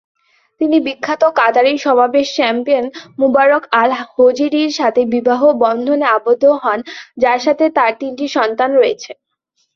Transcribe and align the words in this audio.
তিনি 0.61 0.77
বিখ্যাত 0.79 1.23
কাতারি 1.39 1.73
সমাবেশ 1.77 2.27
চ্যাম্পিয়ন, 2.35 2.85
মুবারক 3.19 3.63
আল-হজিরির 3.81 4.71
সাথে 4.79 5.01
বিবাহ 5.13 5.41
বন্ধনে 5.63 6.05
আবদ্ধ 6.17 6.43
হন, 6.61 6.79
যার 7.17 7.39
সাথে 7.45 7.65
তার 7.77 7.91
তিনটি 7.99 8.25
সন্তান 8.37 8.69
রয়েছে। 8.75 9.11